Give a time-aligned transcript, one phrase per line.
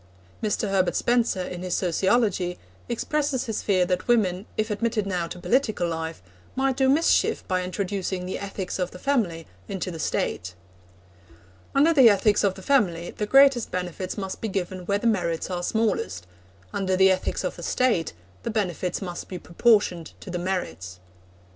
[0.41, 0.67] Mr.
[0.69, 2.57] Herbert Spencer, in his Sociology,
[2.89, 6.23] expresses his fear that women, if admitted now to political life,
[6.55, 10.55] might do mischief by introducing the ethics of the family into the State.
[11.75, 15.51] 'Under the ethics of the family the greatest benefits must be given where the merits
[15.51, 16.25] are smallest;
[16.73, 20.99] under the ethics of the State the benefits must be proportioned to the merits.'